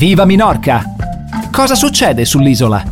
[0.00, 0.80] Viva Minorca!
[1.52, 2.82] Cosa succede sull'isola?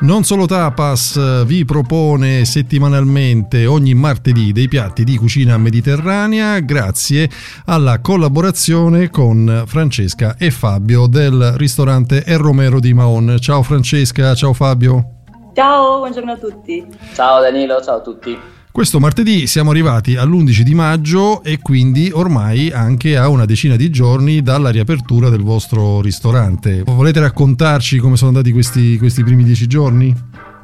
[0.00, 7.30] Non solo Tapas vi propone settimanalmente ogni martedì dei piatti di cucina mediterranea grazie
[7.64, 13.38] alla collaborazione con Francesca e Fabio del ristorante El Romero di Maon.
[13.40, 15.22] Ciao Francesca, ciao Fabio.
[15.54, 16.84] Ciao, buongiorno a tutti.
[17.14, 18.38] Ciao Danilo, ciao a tutti.
[18.76, 23.88] Questo martedì siamo arrivati all'11 di maggio e quindi ormai anche a una decina di
[23.88, 26.82] giorni dalla riapertura del vostro ristorante.
[26.82, 30.14] Volete raccontarci come sono andati questi, questi primi dieci giorni?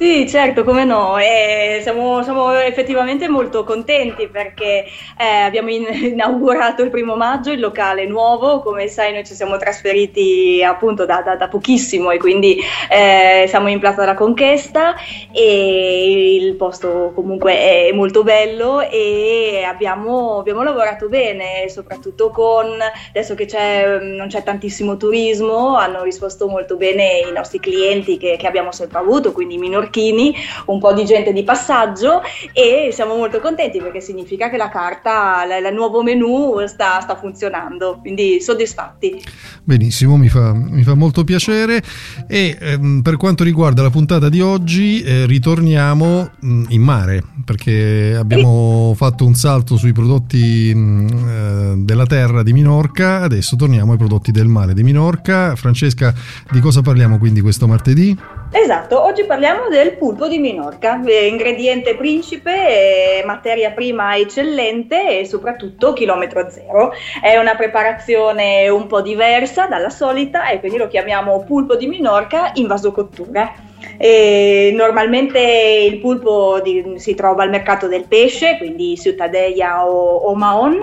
[0.02, 4.84] Sì, certo, come no, e siamo, siamo effettivamente molto contenti perché
[5.16, 9.56] eh, abbiamo in, inaugurato il primo maggio il locale nuovo, come sai noi ci siamo
[9.58, 12.58] trasferiti appunto da, da, da pochissimo e quindi
[12.90, 14.96] eh, siamo in Piazza della Conquista
[15.30, 22.76] e il posto comunque è molto bello e abbiamo, abbiamo lavorato bene, soprattutto con,
[23.10, 28.34] adesso che c'è, non c'è tantissimo turismo, hanno risposto molto bene i nostri clienti che,
[28.36, 30.34] che abbiamo sempre avuto, quindi i minori Marchini,
[30.66, 32.22] un po' di gente di passaggio
[32.54, 37.98] e siamo molto contenti perché significa che la carta, il nuovo menu sta, sta, funzionando,
[38.00, 39.22] quindi soddisfatti.
[39.62, 41.82] Benissimo, mi fa, mi fa molto piacere
[42.26, 47.22] e ehm, per quanto riguarda la puntata di oggi eh, ritorniamo mh, mm, in mare
[47.44, 53.56] perché abbiamo fatto un salto sui prodotti mh, mm, eh, della terra di Minorca, adesso
[53.56, 55.54] torniamo ai prodotti del mare di Minorca.
[55.54, 56.14] Francesca,
[56.50, 58.16] di cosa parliamo quindi questo martedì?
[58.54, 66.50] Esatto, oggi parliamo del pulpo di Minorca, ingrediente principe, materia prima eccellente e soprattutto chilometro
[66.50, 66.92] zero.
[67.22, 72.50] È una preparazione un po' diversa dalla solita e quindi lo chiamiamo pulpo di Minorca
[72.56, 73.70] in vasocottura.
[73.96, 80.34] E normalmente il pulpo di, si trova al mercato del pesce, quindi Ciutadella o, o
[80.34, 80.78] Maon,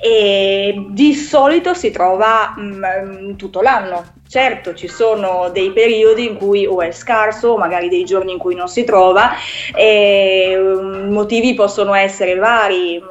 [0.00, 6.36] e di solito si trova mh, mm, tutto l'anno, Certo, ci sono dei periodi in
[6.36, 9.30] cui o è scarso, magari dei giorni in cui non si trova,
[9.74, 13.02] e um, motivi possono essere vari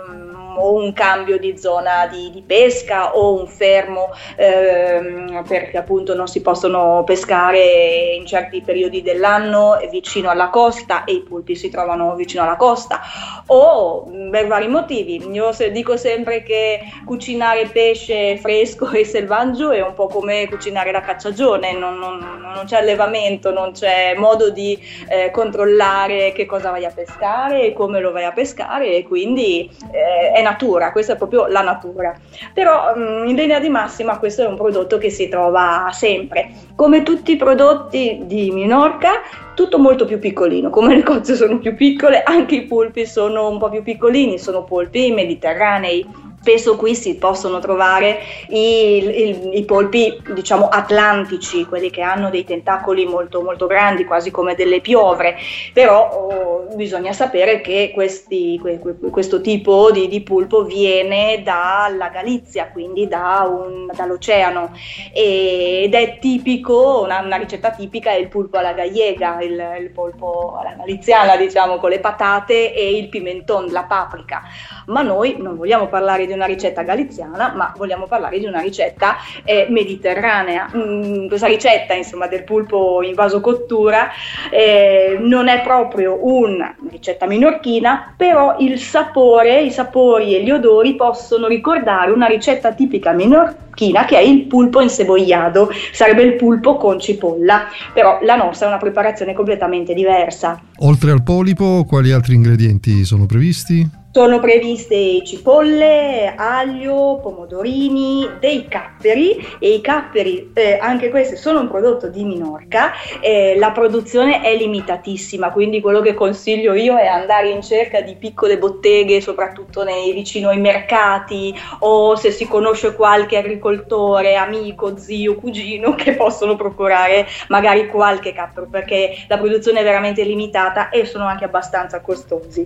[0.57, 6.27] o un cambio di zona di, di pesca o un fermo ehm, perché appunto non
[6.27, 12.15] si possono pescare in certi periodi dell'anno vicino alla costa e i pulpi si trovano
[12.15, 13.01] vicino alla costa
[13.47, 15.25] o per vari motivi.
[15.31, 21.01] Io dico sempre che cucinare pesce fresco e selvaggio è un po' come cucinare la
[21.01, 24.77] cacciagione, non, non, non c'è allevamento, non c'è modo di
[25.09, 29.69] eh, controllare che cosa vai a pescare e come lo vai a pescare e quindi
[29.91, 32.15] eh, è natura, questa è proprio la natura.
[32.53, 36.51] Però mm, in linea di massima questo è un prodotto che si trova sempre.
[36.75, 39.21] Come tutti i prodotti di Minorca,
[39.55, 43.57] tutto molto più piccolino, come le cozze sono più piccole, anche i polpi sono un
[43.57, 50.17] po' più piccolini, sono polpi mediterranei Spesso qui si possono trovare i, i, i, polpi,
[50.33, 55.35] diciamo, atlantici, quelli che hanno dei tentacoli molto, molto grandi, quasi come delle piovre,
[55.73, 58.79] però oh, bisogna sapere che questi, que,
[59.11, 64.71] questo tipo di, di, pulpo viene dalla Galizia, quindi da un, dall'oceano,
[65.11, 70.55] ed è tipico, una, una, ricetta tipica è il pulpo alla gallega, il, il polpo
[70.57, 74.43] alla galiziana, diciamo, con le patate e il pimenton, la paprika,
[74.85, 79.17] ma noi non vogliamo parlare di una ricetta galiziana, ma vogliamo parlare di una ricetta
[79.43, 80.69] eh, mediterranea.
[80.73, 84.09] Mm, questa ricetta, insomma, del pulpo in vasocottura
[84.49, 90.95] eh, non è proprio una ricetta minorchina, però il sapore, i sapori e gli odori
[90.95, 96.77] possono ricordare una ricetta tipica minorchina che è il pulpo in cebogliado, sarebbe il pulpo
[96.77, 100.59] con cipolla, però la nostra è una preparazione completamente diversa.
[100.79, 104.05] Oltre al polipo, quali altri ingredienti sono previsti?
[104.17, 111.67] Sono previste cipolle, aglio, pomodorini, dei capperi e i capperi, eh, anche questi sono un
[111.67, 117.49] prodotto di Minorca, eh, la produzione è limitatissima, quindi quello che consiglio io è andare
[117.49, 123.37] in cerca di piccole botteghe, soprattutto nei, vicino ai mercati o se si conosce qualche
[123.37, 130.23] agricoltore, amico, zio, cugino che possono procurare magari qualche cappero perché la produzione è veramente
[130.23, 132.65] limitata e sono anche abbastanza costosi.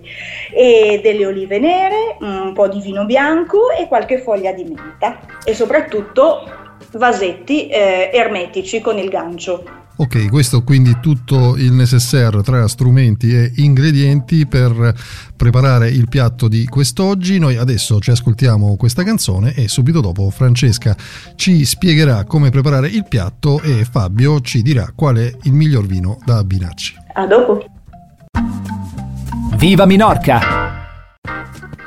[0.50, 5.20] E delle olive olive nere, un po' di vino bianco e qualche foglia di menta
[5.44, 6.44] e soprattutto
[6.92, 9.80] vasetti eh, ermetici con il gancio.
[9.94, 14.94] Ok, questo quindi tutto il necessaire tra strumenti e ingredienti per
[15.36, 17.38] preparare il piatto di quest'oggi.
[17.38, 20.96] Noi adesso ci ascoltiamo questa canzone e subito dopo Francesca
[21.36, 26.18] ci spiegherà come preparare il piatto e Fabio ci dirà qual è il miglior vino
[26.24, 26.94] da abbinarci.
[27.14, 27.64] A dopo.
[29.56, 30.81] Viva Minorca!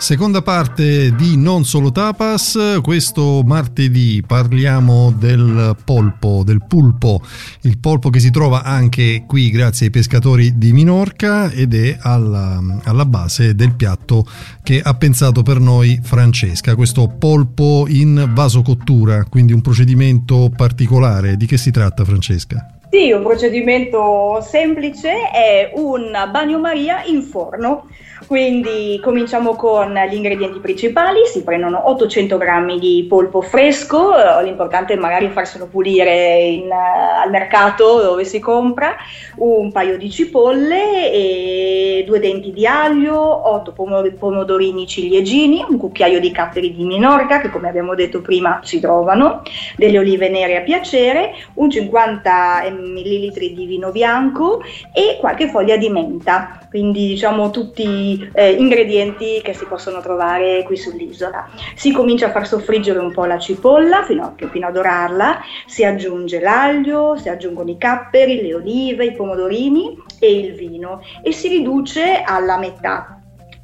[0.06, 7.24] Seconda parte di Non Solo Tapas, questo martedì parliamo del polpo, del pulpo,
[7.62, 12.62] il polpo che si trova anche qui grazie ai pescatori di Minorca ed è alla,
[12.84, 14.28] alla base del piatto
[14.62, 21.36] che ha pensato per noi Francesca, questo polpo in vasocottura, quindi un procedimento particolare.
[21.36, 22.76] Di che si tratta Francesca?
[22.96, 27.90] Sì, un procedimento semplice è un bagnomaria in forno.
[28.28, 34.98] Quindi cominciamo con gli ingredienti principali, si prendono 800 g di polpo fresco, l'importante è
[34.98, 38.96] magari farselo pulire in, uh, al mercato dove si compra,
[39.36, 43.74] un paio di cipolle, due denti di aglio, 8
[44.18, 49.44] pomodorini ciliegini, un cucchiaio di capperi di Minorca che come abbiamo detto prima si trovano,
[49.76, 54.62] delle olive nere a piacere, un 50 ml di vino bianco
[54.94, 60.78] e qualche foglia di menta, quindi diciamo tutti eh, ingredienti che si possono trovare qui
[60.78, 61.50] sull'isola.
[61.76, 65.84] Si comincia a far soffriggere un po' la cipolla fino a, fino a dorarla, si
[65.84, 71.48] aggiunge l'aglio, si aggiungono i capperi, le olive, i pomodorini e il vino e si
[71.48, 73.15] riduce alla metà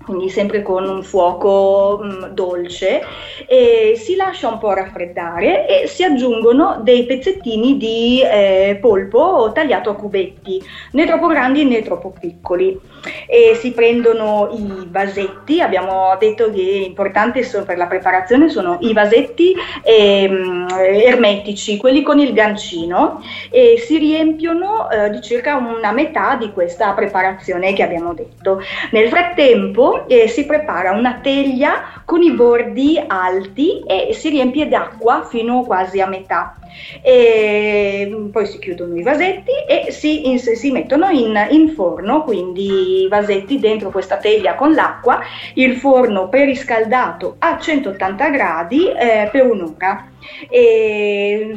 [0.04, 3.02] quindi sempre con un fuoco mh, mm, dolce,
[3.48, 9.90] e si lascia un po' raffreddare e si aggiungono dei pezzettini di eh, polpo tagliato
[9.90, 10.62] a cubetti,
[10.92, 12.91] né troppo grandi né troppo piccoli.
[13.28, 19.54] E si prendono i vasetti, abbiamo detto che importanti per la preparazione sono i vasetti
[19.84, 26.52] ehm, ermetici, quelli con il gancino, e si riempiono eh, di circa una metà di
[26.52, 28.62] questa preparazione che abbiamo detto.
[28.92, 35.24] Nel frattempo eh, si prepara una teglia con i bordi alti e si riempie d'acqua
[35.24, 36.56] fino quasi a metà.
[37.02, 43.04] E poi si chiudono i vasetti e si, in, si mettono in, in, forno, quindi
[43.04, 45.20] i vasetti dentro questa teglia con l'acqua,
[45.56, 50.10] il forno preriscaldato a 180 gradi eh, per un'ora.
[50.50, 51.56] E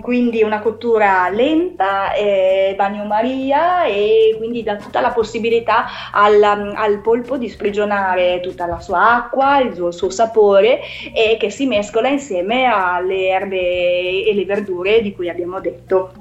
[0.00, 7.36] quindi una cottura lenta, eh, bagnomaria e quindi dà tutta la possibilità al, al, polpo
[7.36, 10.80] di sprigionare tutta la sua acqua, il suo, suo, sapore
[11.14, 16.12] e che si mescola insieme alle erbe e le verdure di cui abbiamo detto.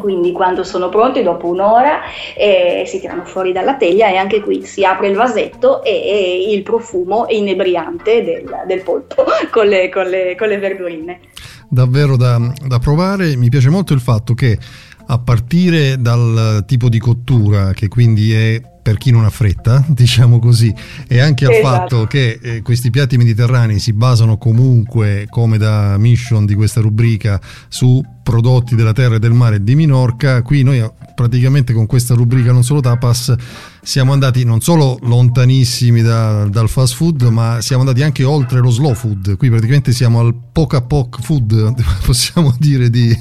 [0.00, 2.00] Quindi quando sono pronti, dopo un'ora,
[2.36, 6.52] eh, si tirano fuori dalla teglia e anche qui si apre il vasetto e, e
[6.52, 11.20] il profumo inebriante del, del polpo con le, con, le, con le, verdurine.
[11.68, 14.58] Davvero da, da provare, mi piace molto il fatto che
[15.06, 20.38] a partire dal tipo di cottura, che quindi è per chi non ha fretta, diciamo
[20.38, 20.72] così,
[21.08, 21.66] e anche al esatto.
[21.66, 27.40] fatto che eh, questi piatti mediterranei si basano comunque, come da mission di questa rubrica,
[27.66, 32.52] su prodotti della terra e del mare di Minorca, qui noi praticamente con questa rubrica
[32.52, 33.34] non solo tapas
[33.82, 38.70] siamo andati non solo lontanissimi da, dal fast food, ma siamo andati anche oltre lo
[38.70, 39.36] slow food.
[39.36, 41.72] Qui praticamente siamo al poca poc food,
[42.04, 43.16] possiamo dire, di,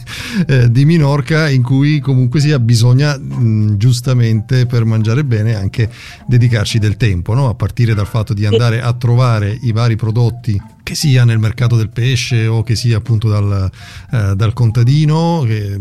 [0.47, 5.89] eh, di Minorca, in cui comunque sia bisogna mh, giustamente per mangiare bene anche
[6.27, 7.47] dedicarci del tempo, no?
[7.47, 11.75] a partire dal fatto di andare a trovare i vari prodotti che sia nel mercato
[11.75, 13.71] del pesce o che sia appunto dal,
[14.11, 15.79] eh, dal contadino, che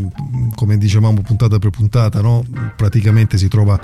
[0.55, 2.43] come dicevamo puntata per puntata, no?
[2.75, 3.79] praticamente si trova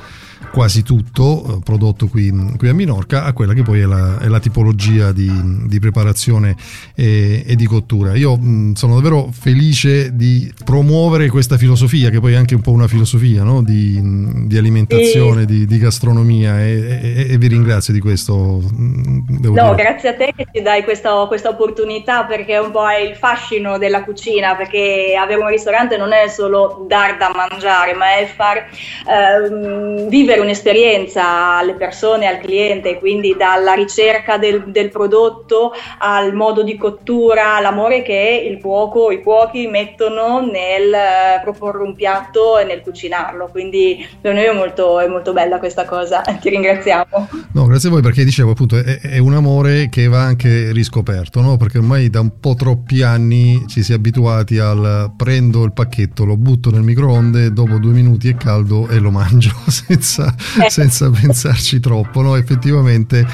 [0.52, 4.28] quasi tutto eh, prodotto qui, qui, a Minorca a quella che poi è la, è
[4.28, 5.30] la tipologia di,
[5.66, 6.56] di preparazione
[6.94, 8.14] e, e, di cottura.
[8.14, 12.70] Io mh, sono davvero felice di promuovere questa filosofia, che poi è anche un po'
[12.70, 13.62] una filosofia no?
[13.62, 14.00] di,
[14.46, 15.46] di, alimentazione, e...
[15.46, 18.62] di, di, gastronomia e, e, vi ringrazio di questo.
[18.72, 19.74] no, dire.
[19.74, 23.16] grazie a te che ci dai questa questa, questa opportunità perché un po' è il
[23.16, 28.26] fascino della cucina, perché avere un ristorante non è solo dar da mangiare, ma è
[28.26, 36.34] far eh, vivere un'esperienza alle persone, al cliente, quindi dalla ricerca del, del prodotto al
[36.34, 42.58] modo di cottura, l'amore che il cuoco, i cuochi mettono nel eh, proporre un piatto
[42.58, 43.48] e nel cucinarlo.
[43.50, 46.20] Quindi per noi è molto, è molto bella questa cosa.
[46.40, 47.28] Ti ringraziamo.
[47.52, 50.98] No, grazie a voi perché dicevo appunto è, è un amore che va anche riscoperto
[51.00, 51.56] scoperto, no?
[51.56, 56.24] perché ormai da un po' troppi anni ci si è abituati al prendo il pacchetto,
[56.24, 60.70] lo butto nel microonde, dopo due minuti è caldo e lo mangio senza, eh.
[60.70, 62.22] senza pensarci troppo.
[62.22, 62.36] No?
[62.36, 63.26] Effettivamente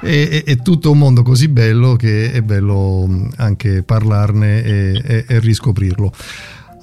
[0.00, 5.24] è, è, è, tutto un mondo così bello che è bello anche parlarne e, e,
[5.26, 6.12] e riscoprirlo.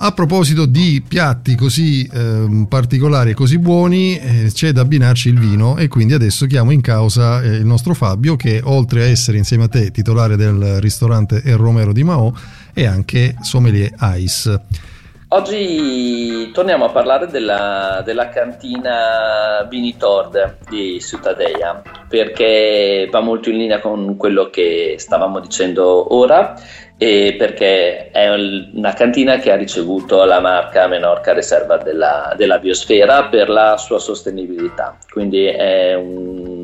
[0.04, 5.38] A proposito di piatti così eh, particolari e così buoni, eh, c'è da abbinarci il
[5.38, 9.38] vino e quindi adesso chiamo in causa eh, il nostro Fabio che oltre a essere
[9.38, 12.36] insieme a te titolare del ristorante El Romero di Mao
[12.74, 14.90] è anche sommelier Ice.
[15.34, 23.80] Oggi torniamo a parlare della, della cantina Vinitord di Ciutadella perché va molto in linea
[23.80, 26.54] con quello che stavamo dicendo ora
[26.98, 28.30] e perché è
[28.74, 34.00] una cantina che ha ricevuto la marca Menorca Riserva della, della Biosfera per la sua
[34.00, 34.98] sostenibilità.
[35.10, 35.94] Quindi è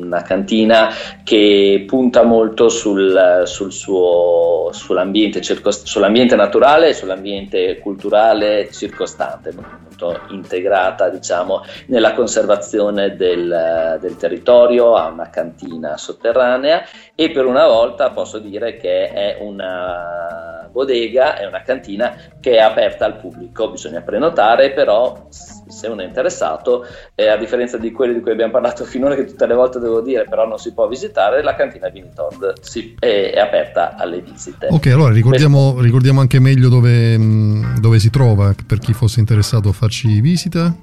[0.08, 0.88] una cantina
[1.22, 10.20] che punta molto sul, sul suo, sull'ambiente, circost- sull'ambiente, naturale e sull'ambiente culturale circostante, molto
[10.30, 16.84] integrata diciamo, nella conservazione del, del territorio, ha una cantina sotterranea
[17.14, 22.60] e per una volta posso dire che è una bodega, è una cantina che è
[22.60, 25.26] aperta al pubblico, bisogna prenotare, però
[25.68, 29.24] se uno è interessato, eh, a differenza di quelli di cui abbiamo parlato finora, che
[29.24, 33.32] tutte le volte devo dire però non si può visitare, la cantina Vinitord si, è,
[33.34, 34.68] è, aperta alle visite.
[34.70, 37.18] Ok, allora ricordiamo, ricordiamo anche meglio dove,
[37.80, 40.74] dove si trova per chi fosse interessato a farci visita.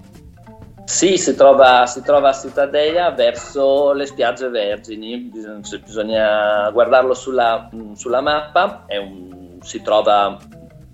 [0.85, 7.69] Sì, si trova, si trova, a Cittadella verso le spiagge vergini, bisogna, bisogna guardarlo sulla,
[7.95, 10.37] sulla mappa, un, si trova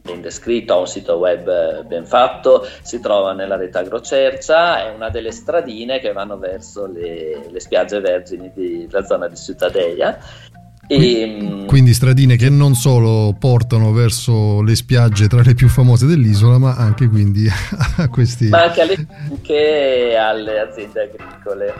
[0.02, 5.10] ben descritto, ha un sito web ben fatto, si trova nella rete Agrocercia, è una
[5.10, 10.18] delle stradine che vanno verso le, le spiagge vergini della zona di Cittadella
[10.88, 16.58] e, quindi stradine che non solo portano verso le spiagge tra le più famose dell'isola,
[16.58, 17.48] ma anche quindi
[17.98, 18.50] a questi...
[18.50, 21.74] Ma anche alle, anche alle aziende agricole.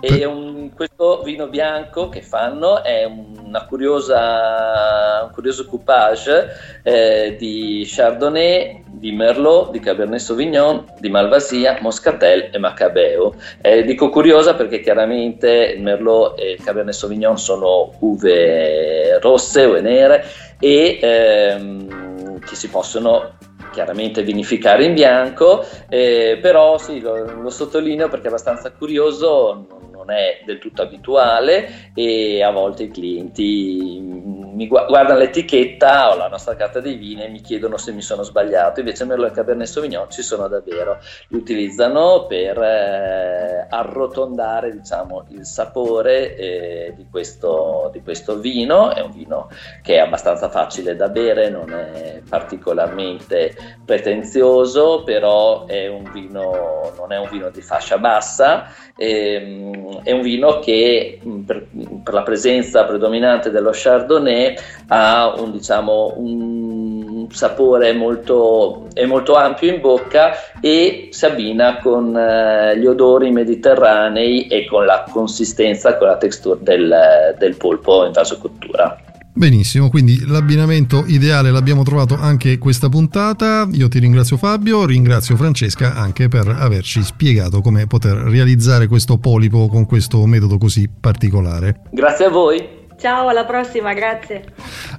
[0.00, 7.84] E un, questo vino bianco che fanno è una curiosa, un curioso coupage eh, di
[7.86, 13.34] Chardonnay, di Merlot, di Cabernet Sauvignon, di Malvasia, Moscatel e Macabeo.
[13.60, 20.24] Eh, dico curiosa perché chiaramente Merlot e Cabernet Sauvignon sono uve rosse o nere
[20.58, 23.36] e ehm, che si possono
[23.70, 30.10] chiaramente vinificare in bianco, eh, però sì, lo, lo, sottolineo perché è abbastanza curioso, non
[30.10, 36.56] è del tutto abituale e a volte i clienti mi guardano l'etichetta o la nostra
[36.56, 40.10] carta dei vini e mi chiedono se mi sono sbagliato, invece Merlot e Cabernet Sauvignon
[40.10, 40.98] ci sono davvero,
[41.28, 49.00] li utilizzano per eh, arrotondare diciamo, il sapore eh, di, questo, di questo vino, è
[49.00, 49.48] un vino
[49.80, 57.18] che è abbastanza facile da bere, non è particolarmente pretenzioso, però è vino, non è
[57.18, 61.66] un vino di fascia bassa, ehm, è un vino che mm, per,
[62.10, 64.47] la presenza predominante dello Chardonnay
[64.88, 72.16] ha un, diciamo, un sapore molto, è molto ampio in bocca e si abbina con
[72.16, 78.12] eh, gli odori mediterranei e con la consistenza, con la texture del, del polpo in
[78.12, 79.02] vasocottura.
[79.38, 83.68] Benissimo, quindi l'abbinamento ideale l'abbiamo trovato anche questa puntata.
[83.70, 89.68] Io ti ringrazio Fabio, ringrazio Francesca anche per averci spiegato come poter realizzare questo polipo
[89.68, 91.82] con questo metodo così particolare.
[91.92, 92.77] Grazie a voi.
[92.98, 94.44] Ciao, alla prossima, grazie.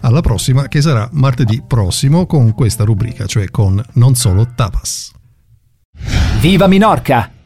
[0.01, 5.12] Alla prossima che sarà martedì prossimo con questa rubrica, cioè con Non solo tapas.
[6.39, 7.38] Viva Minorca!